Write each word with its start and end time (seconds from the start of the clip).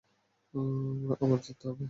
আমার 1.23 1.39
জিততেই 1.45 1.67
হবে! 1.69 1.79